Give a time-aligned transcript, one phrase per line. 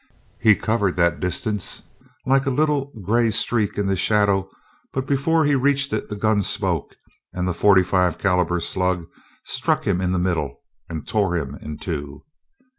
[0.39, 1.83] He covered that distance
[2.25, 4.49] like a little gray streak in the shadow,
[4.91, 6.95] but before he reached it the gun spoke,
[7.33, 9.05] and the forty five caliber slug
[9.45, 10.57] struck him in the middle
[10.89, 12.23] and tore him in two.